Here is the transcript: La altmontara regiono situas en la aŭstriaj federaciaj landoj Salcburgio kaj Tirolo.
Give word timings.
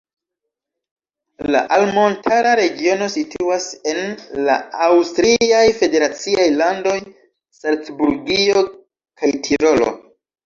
La 1.55 1.59
altmontara 1.75 2.53
regiono 2.59 3.09
situas 3.15 3.67
en 3.91 3.99
la 4.47 4.55
aŭstriaj 4.87 5.61
federaciaj 5.81 6.47
landoj 6.63 6.95
Salcburgio 7.59 8.65
kaj 9.23 9.31
Tirolo. 9.49 9.93